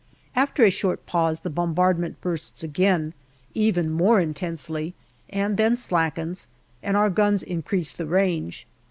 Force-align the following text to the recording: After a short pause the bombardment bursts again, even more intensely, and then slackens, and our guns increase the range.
After 0.35 0.63
a 0.63 0.71
short 0.71 1.05
pause 1.05 1.41
the 1.41 1.51
bombardment 1.51 2.19
bursts 2.21 2.63
again, 2.63 3.13
even 3.53 3.91
more 3.91 4.19
intensely, 4.19 4.95
and 5.29 5.57
then 5.57 5.77
slackens, 5.77 6.47
and 6.81 6.97
our 6.97 7.11
guns 7.11 7.43
increase 7.43 7.93
the 7.93 8.07
range. 8.07 8.65